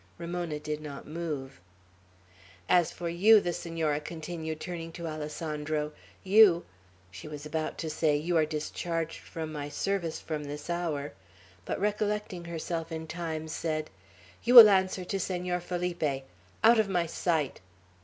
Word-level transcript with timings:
Ramona 0.17 0.59
did 0.59 0.81
not 0.81 1.05
move. 1.07 1.61
"As 2.67 2.91
for 2.91 3.07
you," 3.07 3.39
the 3.39 3.53
Senora 3.53 3.99
continued, 3.99 4.59
turning 4.59 4.91
to 4.93 5.05
Alessandro, 5.05 5.91
"you," 6.23 6.65
she 7.11 7.27
was 7.27 7.45
about 7.45 7.77
to 7.77 7.87
say, 7.87 8.15
"You 8.17 8.35
are 8.37 8.45
discharged 8.47 9.19
from 9.19 9.51
my 9.51 9.69
service 9.69 10.19
from 10.19 10.45
this 10.45 10.71
hour," 10.71 11.13
but 11.65 11.79
recollecting 11.79 12.45
herself 12.45 12.91
in 12.91 13.05
time, 13.05 13.47
said, 13.47 13.91
"you 14.43 14.55
will 14.55 14.69
answer 14.71 15.05
to 15.05 15.19
Senor 15.19 15.59
Felipe. 15.59 16.23
Out 16.63 16.79
of 16.79 16.89
my 16.89 17.05
sight!" 17.05 17.61